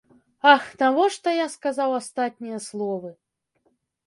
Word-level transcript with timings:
Ах, 0.53 0.63
навошта 0.79 1.29
я 1.33 1.45
сказаў 1.57 1.93
астатнія 1.99 2.59
словы! 2.69 3.15